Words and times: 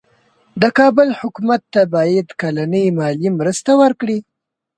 د 0.61 0.63
کابل 0.77 1.09
حکومت 1.19 1.61
ته 1.73 1.81
باید 1.95 2.27
کلنۍ 2.41 2.85
مالي 2.97 3.29
مرسته 3.39 3.71
ورکړي. 3.81 4.19